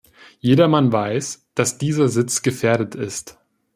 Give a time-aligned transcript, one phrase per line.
[0.39, 3.37] Jedermann weiß, dass dieser Sitz gefährdet ist.